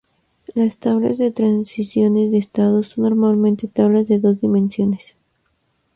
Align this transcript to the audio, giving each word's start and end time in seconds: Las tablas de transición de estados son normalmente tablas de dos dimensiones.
Las 0.55 0.79
tablas 0.79 1.19
de 1.19 1.29
transición 1.29 2.15
de 2.15 2.35
estados 2.39 2.87
son 2.87 3.03
normalmente 3.03 3.67
tablas 3.67 4.07
de 4.07 4.17
dos 4.17 4.41
dimensiones. 4.41 5.15